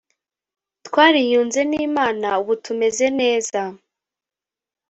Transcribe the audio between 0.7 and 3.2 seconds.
twariyunze n imana ubu tumeze